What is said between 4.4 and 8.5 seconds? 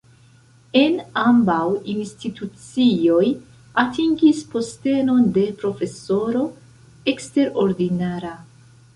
postenon de profesoro eksterordinara.